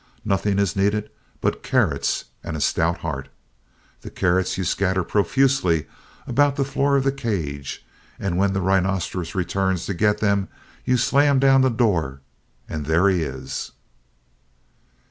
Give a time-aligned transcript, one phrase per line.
[0.25, 3.29] Nothing is needed but carrots and a stout heart.
[4.01, 5.85] The carrots you scatter profusely
[6.25, 7.85] about the floor of the cage,
[8.17, 10.47] and when the rhinoceros returns to get them
[10.85, 12.21] you slam down the door,
[12.67, 13.73] and there he is.